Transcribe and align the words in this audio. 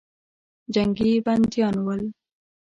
جنګي 0.73 1.13
بندیان 1.25 1.75
ول. 1.85 2.01